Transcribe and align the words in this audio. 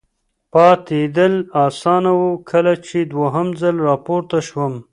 پاتېدل 0.51 1.33
اسانه 1.65 2.11
و، 2.19 2.21
کله 2.49 2.73
چې 2.87 2.97
دوهم 3.11 3.47
ځل 3.61 3.75
را 3.85 3.95
پورته 4.05 4.39
شوم. 4.47 4.73